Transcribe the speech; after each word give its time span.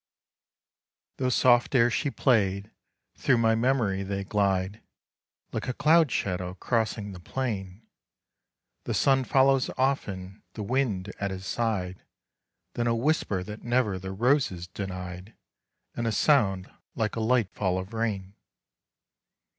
Those 1.17 1.35
soft 1.35 1.75
airs 1.75 1.93
she 1.93 2.09
played 2.09 2.71
through 3.15 3.37
my 3.37 3.53
mem'ry 3.53 4.01
they 4.01 4.23
glide 4.23 4.81
Like 5.51 5.67
a 5.67 5.75
cloud 5.75 6.11
shadow 6.11 6.55
crossing 6.55 7.11
the 7.11 7.19
plain; 7.19 7.83
The 8.85 8.95
sun 8.95 9.25
follows 9.25 9.69
often, 9.77 10.41
the 10.53 10.63
wind 10.63 11.13
at 11.19 11.29
his 11.29 11.45
side, 11.45 12.03
Then 12.73 12.87
a 12.87 12.95
whisper 12.95 13.43
that 13.43 13.61
never 13.63 13.99
the 13.99 14.11
roses 14.11 14.65
denied, 14.65 15.35
And 15.93 16.07
a 16.07 16.11
sound 16.11 16.71
like 16.95 17.15
a 17.15 17.19
light 17.21 17.51
fall 17.53 17.77
of 17.77 17.93
rain. 17.93 18.33